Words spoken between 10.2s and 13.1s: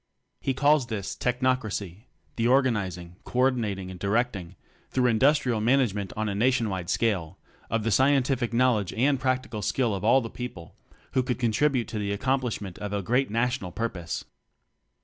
people who could contribute to the accomplish ment of a